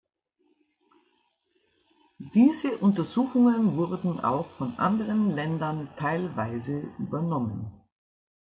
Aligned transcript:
Diese 2.33 2.75
Untersuchungen 2.79 3.77
wurden 3.77 4.19
auch 4.21 4.47
von 4.47 4.79
anderen 4.79 5.29
Ländern 5.35 5.89
teilweise 5.95 6.91
übernommen. 6.97 7.71